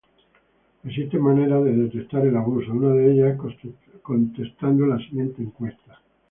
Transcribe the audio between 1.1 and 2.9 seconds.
maneras de detectar el abuso, una